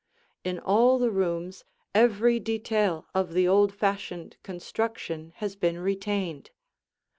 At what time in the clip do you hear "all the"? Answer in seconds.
0.57-1.11